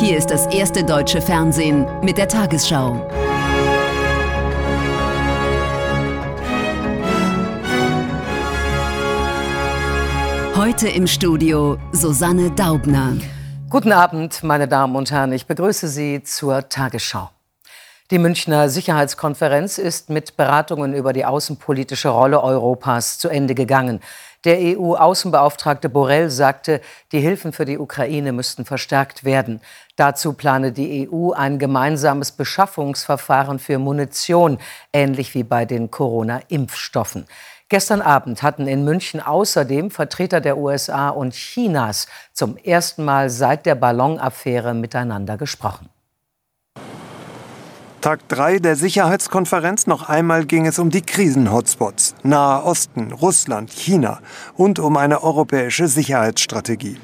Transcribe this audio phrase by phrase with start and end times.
[0.00, 3.04] Hier ist das erste deutsche Fernsehen mit der Tagesschau.
[10.54, 13.16] Heute im Studio Susanne Daubner.
[13.70, 15.32] Guten Abend, meine Damen und Herren.
[15.32, 17.30] Ich begrüße Sie zur Tagesschau.
[18.12, 24.00] Die Münchner Sicherheitskonferenz ist mit Beratungen über die außenpolitische Rolle Europas zu Ende gegangen.
[24.44, 26.80] Der EU-Außenbeauftragte Borrell sagte,
[27.10, 29.60] die Hilfen für die Ukraine müssten verstärkt werden.
[29.96, 34.58] Dazu plane die EU ein gemeinsames Beschaffungsverfahren für Munition,
[34.92, 37.26] ähnlich wie bei den Corona-Impfstoffen.
[37.68, 43.66] Gestern Abend hatten in München außerdem Vertreter der USA und Chinas zum ersten Mal seit
[43.66, 45.90] der Ballonaffäre miteinander gesprochen.
[48.08, 49.86] Tag 3 der Sicherheitskonferenz.
[49.86, 54.20] Noch einmal ging es um die Krisenhotspots, Nahe Osten, Russland, China
[54.56, 56.96] und um eine europäische Sicherheitsstrategie.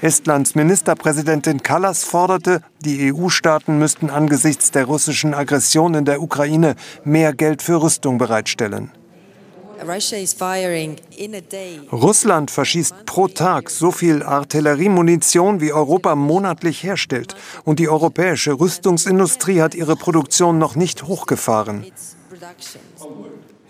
[0.00, 7.32] Estlands Ministerpräsidentin Kallas forderte, die EU-Staaten müssten angesichts der russischen Aggression in der Ukraine mehr
[7.32, 8.92] Geld für Rüstung bereitstellen.
[11.92, 17.34] Russland verschießt pro Tag so viel Artilleriemunition, wie Europa monatlich herstellt.
[17.64, 21.86] Und die europäische Rüstungsindustrie hat ihre Produktion noch nicht hochgefahren.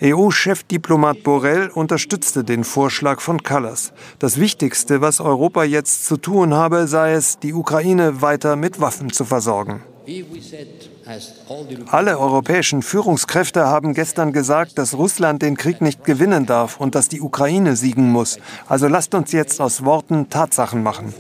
[0.01, 3.93] EU-Chefdiplomat Borrell unterstützte den Vorschlag von Callas.
[4.21, 9.13] Das Wichtigste, was Europa jetzt zu tun habe, sei es, die Ukraine weiter mit Waffen
[9.13, 9.83] zu versorgen.
[11.91, 17.09] Alle europäischen Führungskräfte haben gestern gesagt, dass Russland den Krieg nicht gewinnen darf und dass
[17.09, 18.39] die Ukraine siegen muss.
[18.67, 21.15] Also lasst uns jetzt aus Worten Tatsachen machen.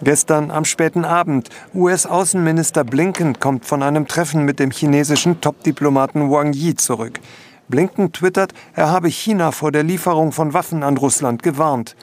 [0.00, 1.48] Gestern am späten Abend.
[1.74, 7.20] US-Außenminister Blinken kommt von einem Treffen mit dem chinesischen Top-Diplomaten Wang Yi zurück.
[7.68, 11.96] Blinken twittert, er habe China vor der Lieferung von Waffen an Russland gewarnt.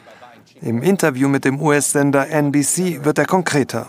[0.62, 3.88] Im Interview mit dem US-Sender NBC wird er konkreter.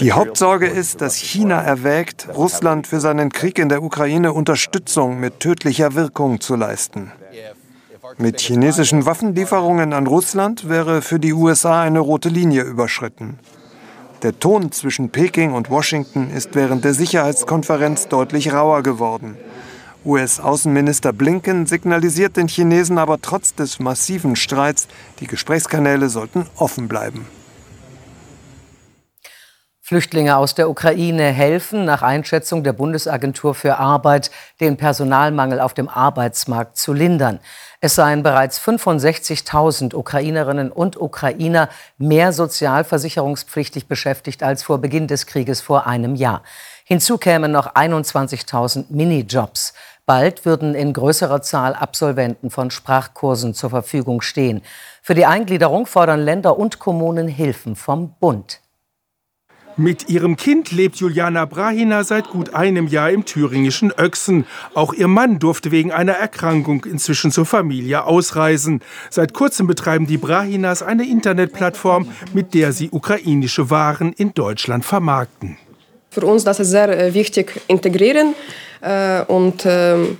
[0.00, 5.40] Die Hauptsorge ist, dass China erwägt, Russland für seinen Krieg in der Ukraine Unterstützung mit
[5.40, 7.12] tödlicher Wirkung zu leisten.
[8.18, 13.38] Mit chinesischen Waffenlieferungen an Russland wäre für die USA eine rote Linie überschritten.
[14.22, 19.36] Der Ton zwischen Peking und Washington ist während der Sicherheitskonferenz deutlich rauer geworden.
[20.04, 24.86] US-Außenminister Blinken signalisiert den Chinesen aber trotz des massiven Streits,
[25.20, 27.26] die Gesprächskanäle sollten offen bleiben.
[29.86, 35.90] Flüchtlinge aus der Ukraine helfen nach Einschätzung der Bundesagentur für Arbeit, den Personalmangel auf dem
[35.90, 37.38] Arbeitsmarkt zu lindern.
[37.82, 41.68] Es seien bereits 65.000 Ukrainerinnen und Ukrainer
[41.98, 46.42] mehr sozialversicherungspflichtig beschäftigt als vor Beginn des Krieges vor einem Jahr.
[46.84, 49.74] Hinzu kämen noch 21.000 Minijobs.
[50.06, 54.62] Bald würden in größerer Zahl Absolventen von Sprachkursen zur Verfügung stehen.
[55.02, 58.63] Für die Eingliederung fordern Länder und Kommunen Hilfen vom Bund.
[59.76, 64.46] Mit ihrem Kind lebt Juliana Brahina seit gut einem Jahr im thüringischen Öxen.
[64.72, 68.82] Auch ihr Mann durfte wegen einer Erkrankung inzwischen zur Familie ausreisen.
[69.10, 75.56] Seit kurzem betreiben die Brahinas eine Internetplattform, mit der sie ukrainische Waren in Deutschland vermarkten.
[76.10, 78.34] Für uns das ist sehr äh, wichtig integrieren
[78.80, 80.18] äh, und ähm,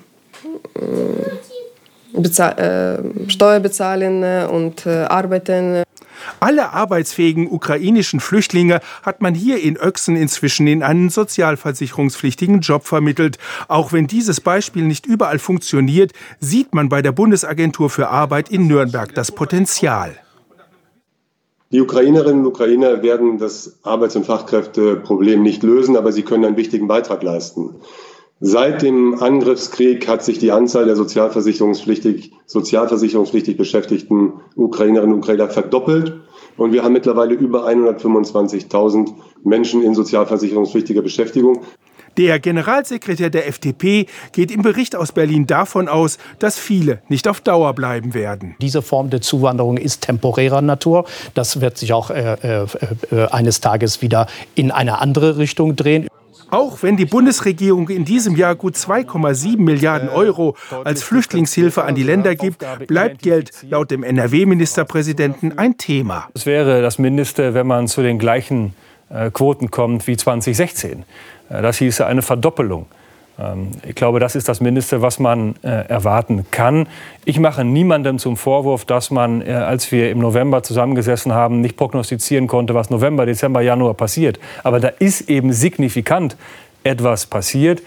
[2.17, 5.85] äh, Steuer bezahlen äh, und äh, arbeiten.
[6.41, 13.39] Alle arbeitsfähigen ukrainischen Flüchtlinge hat man hier in Öxen inzwischen in einen sozialversicherungspflichtigen Job vermittelt.
[13.69, 18.67] Auch wenn dieses Beispiel nicht überall funktioniert, sieht man bei der Bundesagentur für Arbeit in
[18.67, 20.17] Nürnberg das Potenzial.
[21.75, 26.57] Die Ukrainerinnen und Ukrainer werden das Arbeits- und Fachkräfteproblem nicht lösen, aber sie können einen
[26.57, 27.75] wichtigen Beitrag leisten.
[28.47, 36.21] Seit dem Angriffskrieg hat sich die Anzahl der sozialversicherungspflichtig, sozialversicherungspflichtig beschäftigten Ukrainerinnen und Ukrainer verdoppelt.
[36.59, 41.63] Und wir haben mittlerweile über 125.000 Menschen in sozialversicherungspflichtiger Beschäftigung.
[42.19, 47.41] Der Generalsekretär der FDP geht im Bericht aus Berlin davon aus, dass viele nicht auf
[47.41, 48.57] Dauer bleiben werden.
[48.61, 51.07] Diese Form der Zuwanderung ist temporärer Natur.
[51.33, 52.67] Das wird sich auch äh, äh,
[53.11, 56.09] äh eines Tages wieder in eine andere Richtung drehen.
[56.51, 62.03] Auch wenn die Bundesregierung in diesem Jahr gut 2,7 Milliarden Euro als Flüchtlingshilfe an die
[62.03, 66.29] Länder gibt, bleibt Geld laut dem NRW-Ministerpräsidenten ein Thema.
[66.35, 68.75] Es wäre das Mindeste, wenn man zu den gleichen
[69.11, 71.05] äh, Quoten kommt wie 2016.
[71.49, 72.87] Äh, das hieße eine Verdoppelung.
[73.39, 76.89] Ähm, ich glaube, das ist das Mindeste, was man äh, erwarten kann.
[77.25, 81.77] Ich mache niemandem zum Vorwurf, dass man, äh, als wir im November zusammengesessen haben, nicht
[81.77, 84.39] prognostizieren konnte, was November, Dezember, Januar passiert.
[84.63, 86.37] Aber da ist eben signifikant
[86.83, 87.83] etwas passiert.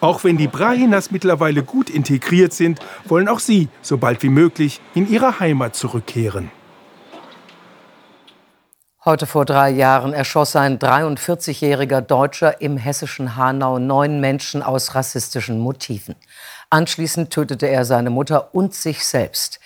[0.00, 4.80] Auch wenn die Brahinas mittlerweile gut integriert sind, wollen auch sie so bald wie möglich
[4.94, 6.50] in ihre Heimat zurückkehren.
[9.06, 15.58] Heute vor drei Jahren erschoss ein 43-jähriger Deutscher im hessischen Hanau neun Menschen aus rassistischen
[15.58, 16.14] Motiven.
[16.70, 19.60] Anschließend tötete er seine Mutter und sich selbst.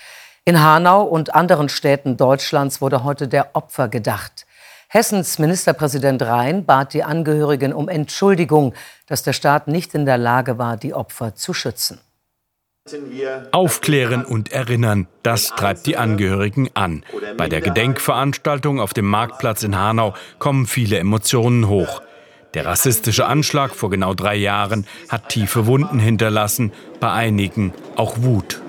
[0.45, 4.45] In Hanau und anderen Städten Deutschlands wurde heute der Opfer gedacht.
[4.89, 8.75] Hessens Ministerpräsident Rhein bat die Angehörigen um Entschuldigung,
[9.07, 12.01] dass der Staat nicht in der Lage war, die Opfer zu schützen.
[13.53, 17.05] Aufklären und erinnern, das treibt die Angehörigen an.
[17.37, 22.03] Bei der Gedenkveranstaltung auf dem Marktplatz in Hanau kommen viele Emotionen hoch.
[22.55, 28.61] Der rassistische Anschlag vor genau drei Jahren hat tiefe Wunden hinterlassen, bei einigen auch Wut.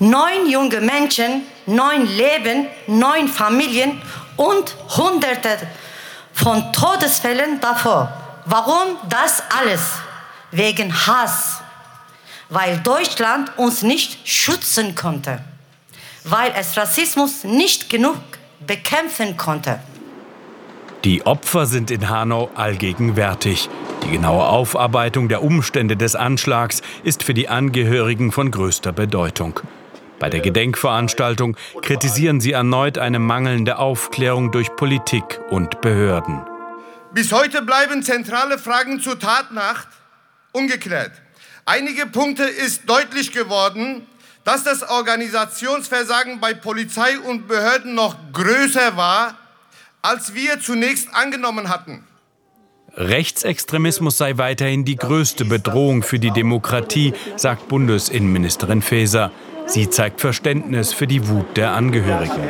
[0.00, 4.00] Neun junge Menschen, neun Leben, neun Familien
[4.36, 5.56] und Hunderte
[6.32, 8.12] von Todesfällen davor.
[8.46, 9.92] Warum das alles?
[10.50, 11.61] Wegen Hass
[12.52, 15.42] weil Deutschland uns nicht schützen konnte,
[16.24, 18.18] weil es Rassismus nicht genug
[18.66, 19.80] bekämpfen konnte.
[21.04, 23.70] Die Opfer sind in Hanau allgegenwärtig.
[24.04, 29.58] Die genaue Aufarbeitung der Umstände des Anschlags ist für die Angehörigen von größter Bedeutung.
[30.18, 36.42] Bei der Gedenkveranstaltung kritisieren sie erneut eine mangelnde Aufklärung durch Politik und Behörden.
[37.14, 39.88] Bis heute bleiben zentrale Fragen zur Tatnacht
[40.52, 41.12] ungeklärt.
[41.64, 44.06] Einige Punkte ist deutlich geworden,
[44.44, 49.36] dass das Organisationsversagen bei Polizei und Behörden noch größer war,
[50.02, 52.04] als wir zunächst angenommen hatten.
[52.94, 59.30] Rechtsextremismus sei weiterhin die größte Bedrohung für die Demokratie, sagt Bundesinnenministerin Faeser.
[59.66, 62.42] Sie zeigt Verständnis für die Wut der Angehörigen.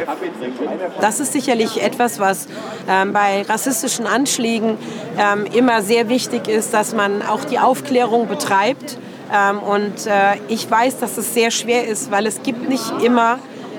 [1.01, 2.49] Das ist sicherlich etwas, was
[2.89, 4.77] ähm, bei rassistischen Anschlägen
[5.19, 8.99] ähm, immer sehr wichtig ist, dass man auch die Aufklärung betreibt.
[9.33, 13.39] Ähm, und äh, ich weiß, dass es sehr schwer ist, weil es gibt nicht immer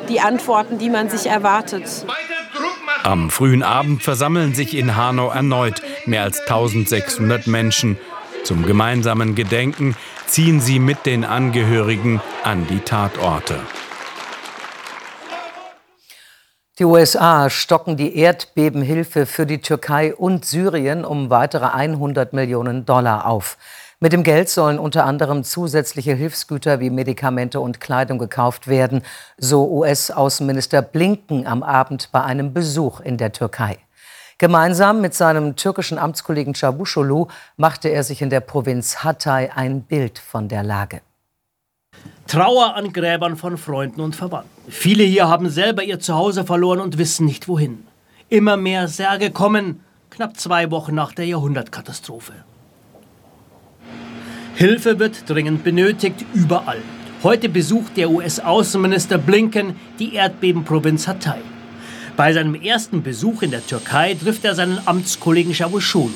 [0.10, 2.06] die Antworten, die man sich erwartet.
[3.04, 7.98] Am frühen Abend versammeln sich in Hanau erneut mehr als 1600 Menschen.
[8.44, 9.96] Zum gemeinsamen Gedenken
[10.28, 13.60] ziehen sie mit den Angehörigen an die Tatorte.
[16.80, 23.28] Die USA stocken die Erdbebenhilfe für die Türkei und Syrien um weitere 100 Millionen Dollar
[23.28, 23.58] auf.
[24.00, 29.02] Mit dem Geld sollen unter anderem zusätzliche Hilfsgüter wie Medikamente und Kleidung gekauft werden,
[29.38, 33.78] so US-Außenminister Blinken am Abend bei einem Besuch in der Türkei.
[34.38, 37.28] Gemeinsam mit seinem türkischen Amtskollegen Çavuşoğlu
[37.58, 41.02] machte er sich in der Provinz Hatay ein Bild von der Lage.
[42.28, 44.50] Trauer an Gräbern von Freunden und Verwandten.
[44.70, 47.86] Viele hier haben selber ihr Zuhause verloren und wissen nicht wohin.
[48.30, 52.34] Immer mehr Särge kommen, knapp zwei Wochen nach der Jahrhundertkatastrophe.
[54.56, 56.82] Hilfe wird dringend benötigt, überall.
[57.24, 61.40] Heute besucht der US-Außenminister Blinken die Erdbebenprovinz Hatay.
[62.16, 66.12] Bei seinem ersten Besuch in der Türkei trifft er seinen Amtskollegen Çavuşoğlu.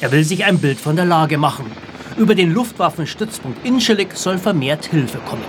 [0.00, 1.66] Er will sich ein Bild von der Lage machen.
[2.16, 5.44] Über den Luftwaffenstützpunkt Incirlik soll vermehrt Hilfe kommen.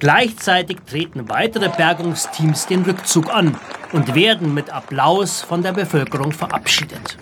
[0.00, 3.56] Gleichzeitig treten weitere Bergungsteams den Rückzug an
[3.92, 7.16] und werden mit Applaus von der Bevölkerung verabschiedet.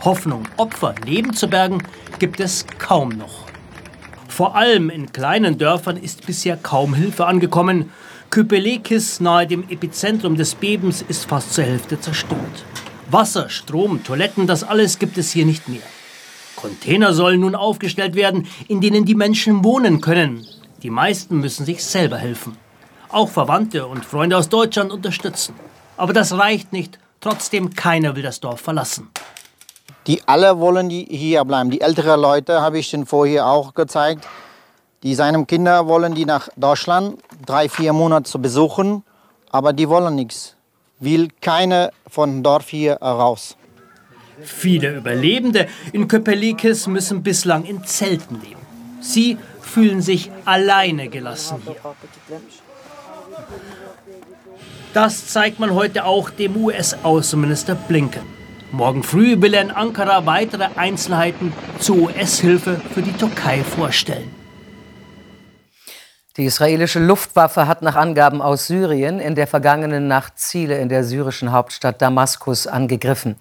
[0.00, 1.82] Hoffnung, Opfer, Leben zu bergen,
[2.18, 3.44] gibt es kaum noch.
[4.28, 7.90] Vor allem in kleinen Dörfern ist bisher kaum Hilfe angekommen.
[8.30, 12.64] Köpelekis nahe dem Epizentrum des Bebens ist fast zur Hälfte zerstört.
[13.10, 15.82] Wasser, Strom, Toiletten, das alles gibt es hier nicht mehr.
[16.54, 20.46] Container sollen nun aufgestellt werden, in denen die Menschen wohnen können.
[20.82, 22.56] Die meisten müssen sich selber helfen.
[23.08, 25.54] Auch Verwandte und Freunde aus Deutschland unterstützen.
[25.96, 26.98] Aber das reicht nicht.
[27.20, 29.08] Trotzdem keiner will das Dorf verlassen.
[30.06, 31.70] Die alle wollen hier bleiben.
[31.70, 34.26] Die älteren Leute habe ich den vorher auch gezeigt.
[35.04, 39.04] Die seinen Kinder wollen die nach Deutschland drei, vier Monate zu besuchen,
[39.50, 40.56] aber die wollen nichts.
[40.98, 43.56] Will keine von Dorf hier raus.
[44.42, 48.60] Viele Überlebende in Köpelikis müssen bislang in Zelten leben.
[49.00, 51.76] Sie fühlen sich alleine gelassen hier.
[54.94, 58.22] Das zeigt man heute auch dem US-Außenminister Blinken.
[58.72, 64.37] Morgen früh will er in Ankara weitere Einzelheiten zur US-Hilfe für die Türkei vorstellen.
[66.38, 71.02] Die israelische Luftwaffe hat nach Angaben aus Syrien in der vergangenen Nacht Ziele in der
[71.02, 73.34] syrischen Hauptstadt Damaskus angegriffen.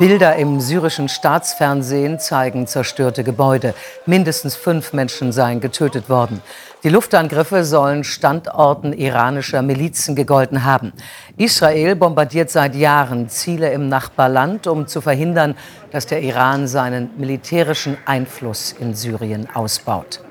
[0.00, 3.74] Bilder im syrischen Staatsfernsehen zeigen zerstörte Gebäude.
[4.06, 6.42] Mindestens fünf Menschen seien getötet worden.
[6.82, 10.92] Die Luftangriffe sollen Standorten iranischer Milizen gegolten haben.
[11.36, 15.54] Israel bombardiert seit Jahren Ziele im Nachbarland, um zu verhindern,
[15.92, 20.24] dass der Iran seinen militärischen Einfluss in Syrien ausbaut.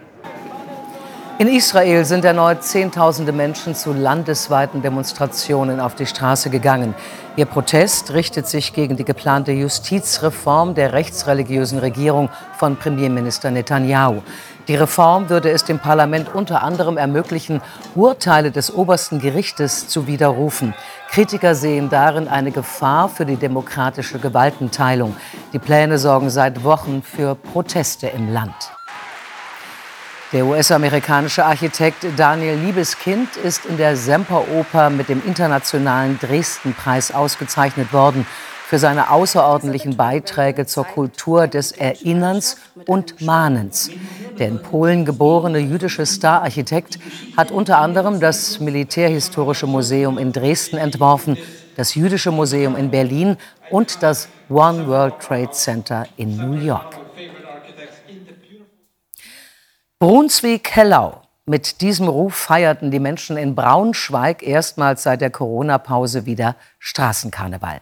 [1.40, 6.94] In Israel sind erneut Zehntausende Menschen zu landesweiten Demonstrationen auf die Straße gegangen.
[7.36, 14.22] Ihr Protest richtet sich gegen die geplante Justizreform der rechtsreligiösen Regierung von Premierminister Netanyahu.
[14.68, 17.62] Die Reform würde es dem Parlament unter anderem ermöglichen,
[17.96, 20.76] Urteile des obersten Gerichtes zu widerrufen.
[21.10, 25.16] Kritiker sehen darin eine Gefahr für die demokratische Gewaltenteilung.
[25.54, 28.54] Die Pläne sorgen seit Wochen für Proteste im Land.
[30.32, 38.26] Der US-amerikanische Architekt Daniel Liebeskind ist in der Semperoper mit dem internationalen Dresden-Preis ausgezeichnet worden
[38.66, 43.90] für seine außerordentlichen Beiträge zur Kultur des Erinnerns und Mahnens.
[44.40, 46.98] Der in Polen geborene jüdische Stararchitekt
[47.36, 51.38] hat unter anderem das Militärhistorische Museum in Dresden entworfen,
[51.76, 53.36] das Jüdische Museum in Berlin
[53.70, 57.00] und das One World Trade Center in New York.
[60.01, 61.22] Brunswick-Hellau.
[61.46, 67.81] Mit diesem Ruf feierten die Menschen in Braunschweig erstmals seit der Corona-Pause wieder Straßenkarneval.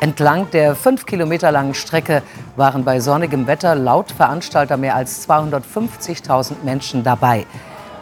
[0.00, 2.22] Entlang der fünf Kilometer langen Strecke
[2.56, 7.44] waren bei sonnigem Wetter laut Veranstalter mehr als 250.000 Menschen dabei.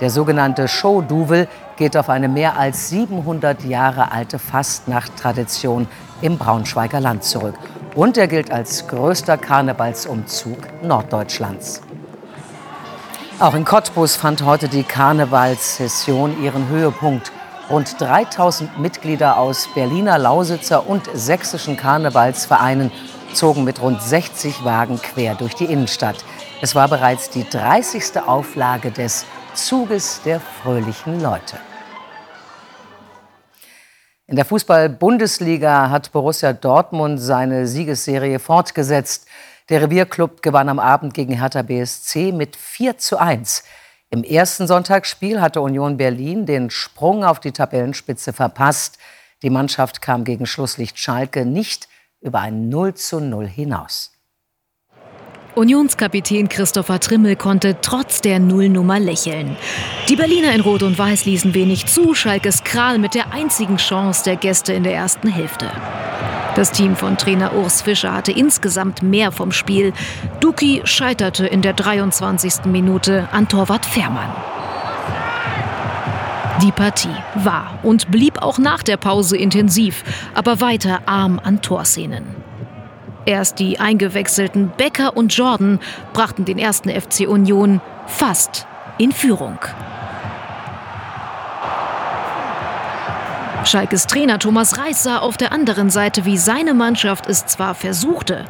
[0.00, 5.88] Der sogenannte Show-Duvel geht auf eine mehr als 700 Jahre alte Fastnacht-Tradition
[6.22, 7.56] im Braunschweiger Land zurück.
[7.96, 11.82] Und er gilt als größter Karnevalsumzug Norddeutschlands.
[13.40, 17.30] Auch in Cottbus fand heute die Karnevalssession ihren Höhepunkt.
[17.71, 22.90] Rund 3000 Mitglieder aus Berliner Lausitzer und sächsischen Karnevalsvereinen
[23.33, 26.16] zogen mit rund 60 Wagen quer durch die Innenstadt.
[26.62, 28.21] Es war bereits die 30.
[28.26, 31.59] Auflage des Zuges der fröhlichen Leute.
[34.26, 39.26] In der Fußball-Bundesliga hat Borussia Dortmund seine Siegesserie fortgesetzt.
[39.68, 43.64] Der Revierclub gewann am Abend gegen Hertha BSC mit 4 zu 1.
[44.08, 48.96] Im ersten Sonntagsspiel hatte Union Berlin den Sprung auf die Tabellenspitze verpasst.
[49.42, 51.88] Die Mannschaft kam gegen Schlusslicht Schalke nicht
[52.22, 54.12] über ein 0 zu 0 hinaus.
[55.54, 59.56] Unionskapitän Christopher Trimmel konnte trotz der Nullnummer lächeln.
[60.08, 64.25] Die Berliner in Rot und Weiß ließen wenig zu, Schalkes Kral mit der einzigen Chance
[64.25, 65.70] der Gäste in der ersten Hälfte.
[66.55, 69.93] Das Team von Trainer Urs Fischer hatte insgesamt mehr vom Spiel.
[70.40, 72.64] Duki scheiterte in der 23.
[72.64, 74.31] Minute an Torwart Fährmann.
[76.62, 80.02] Die Partie war und blieb auch nach der Pause intensiv,
[80.35, 82.25] aber weiter arm an Torszenen.
[83.26, 85.78] Erst die eingewechselten Becker und Jordan
[86.12, 89.59] brachten den ersten FC Union fast in Führung.
[93.68, 98.46] Schalkes Trainer Thomas Reis sah auf der anderen Seite, wie seine Mannschaft es zwar versuchte,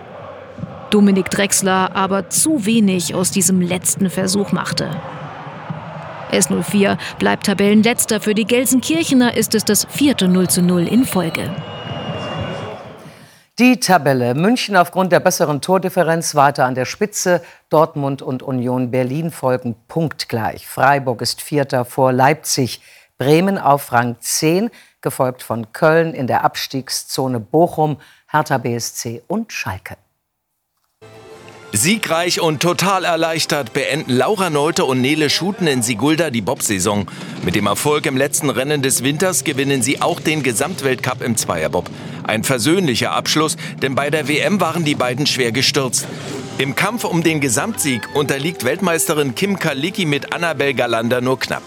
[0.90, 4.88] Dominik Drexler aber zu wenig aus diesem letzten Versuch machte.
[6.30, 8.20] S04 bleibt Tabellenletzter.
[8.20, 11.50] Für die Gelsenkirchener ist es das vierte 0 zu 0 in Folge.
[13.58, 14.36] Die Tabelle.
[14.36, 17.42] München aufgrund der besseren Tordifferenz weiter an der Spitze.
[17.70, 20.68] Dortmund und Union Berlin folgen punktgleich.
[20.68, 22.80] Freiburg ist Vierter vor Leipzig.
[23.18, 24.70] Bremen auf Rang 10
[25.00, 27.98] gefolgt von Köln in der Abstiegszone Bochum,
[28.30, 29.96] Hertha BSC und Schalke.
[31.72, 37.06] Siegreich und total erleichtert beenden Laura Nolte und Nele Schuten in Sigulda die Bob-Saison.
[37.44, 41.90] Mit dem Erfolg im letzten Rennen des Winters gewinnen sie auch den Gesamtweltcup im Zweierbob.
[42.26, 46.06] Ein versöhnlicher Abschluss, denn bei der WM waren die beiden schwer gestürzt.
[46.56, 51.62] Im Kampf um den Gesamtsieg unterliegt Weltmeisterin Kim Kalicki mit Annabel Galander nur knapp.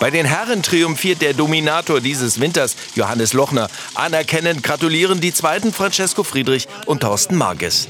[0.00, 3.68] Bei den Herren triumphiert der Dominator dieses Winters, Johannes Lochner.
[3.94, 7.88] Anerkennend gratulieren die zweiten Francesco Friedrich und Thorsten Marges.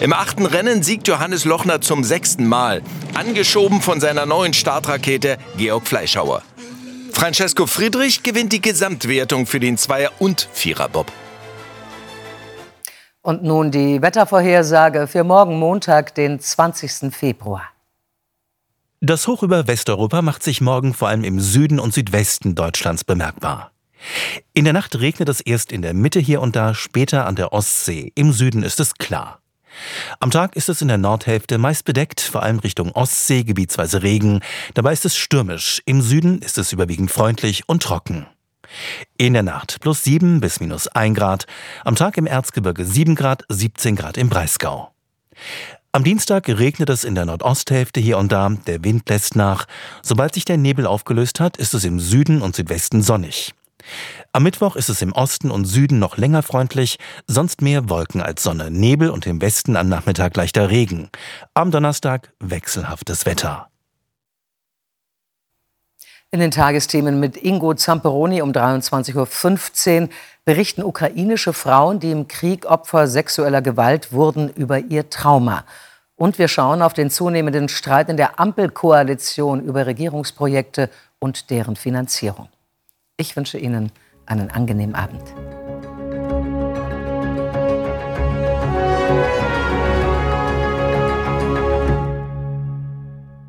[0.00, 2.82] Im achten Rennen siegt Johannes Lochner zum sechsten Mal,
[3.14, 6.42] angeschoben von seiner neuen Startrakete Georg Fleischhauer.
[7.12, 11.12] Francesco Friedrich gewinnt die Gesamtwertung für den Zweier- und Viererbob.
[13.22, 17.12] Und nun die Wettervorhersage für morgen Montag, den 20.
[17.12, 17.69] Februar.
[19.02, 23.72] Das Hoch über Westeuropa macht sich morgen vor allem im Süden und Südwesten Deutschlands bemerkbar.
[24.52, 27.54] In der Nacht regnet es erst in der Mitte hier und da, später an der
[27.54, 28.12] Ostsee.
[28.14, 29.40] Im Süden ist es klar.
[30.18, 34.40] Am Tag ist es in der Nordhälfte meist bedeckt, vor allem Richtung Ostsee gebietsweise Regen.
[34.74, 35.80] Dabei ist es stürmisch.
[35.86, 38.26] Im Süden ist es überwiegend freundlich und trocken.
[39.16, 41.46] In der Nacht plus 7 bis minus 1 Grad.
[41.86, 44.92] Am Tag im Erzgebirge 7 Grad, 17 Grad im Breisgau.
[45.92, 49.66] Am Dienstag regnet es in der Nordosthälfte hier und da, der Wind lässt nach.
[50.02, 53.54] Sobald sich der Nebel aufgelöst hat, ist es im Süden und Südwesten sonnig.
[54.32, 58.44] Am Mittwoch ist es im Osten und Süden noch länger freundlich, sonst mehr Wolken als
[58.44, 61.10] Sonne, Nebel und im Westen am Nachmittag leichter Regen.
[61.54, 63.69] Am Donnerstag wechselhaftes Wetter.
[66.32, 70.08] In den Tagesthemen mit Ingo Zamperoni um 23.15 Uhr
[70.44, 75.64] berichten ukrainische Frauen, die im Krieg Opfer sexueller Gewalt wurden, über ihr Trauma.
[76.14, 82.48] Und wir schauen auf den zunehmenden Streit in der Ampelkoalition über Regierungsprojekte und deren Finanzierung.
[83.16, 83.90] Ich wünsche Ihnen
[84.26, 85.34] einen angenehmen Abend.